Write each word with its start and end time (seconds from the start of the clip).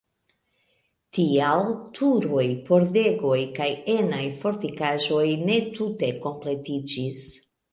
Tial 1.17 1.67
turoj, 1.99 2.45
pordegoj 2.69 3.37
kaj 3.59 3.69
enaj 3.99 4.25
fortikaĵoj 4.41 5.23
ne 5.51 5.59
tute 5.81 6.11
kompletiĝis. 6.27 7.25